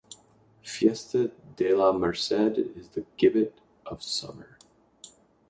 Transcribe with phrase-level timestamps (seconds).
[0.63, 4.57] Fiesta de la Merced is the gibbet of summer.